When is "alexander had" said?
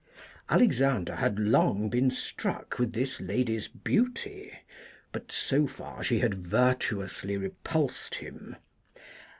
0.49-1.37